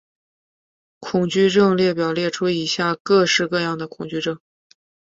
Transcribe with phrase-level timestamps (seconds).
[0.99, 4.39] 恐惧症列表列出以下各式各样的恐惧症。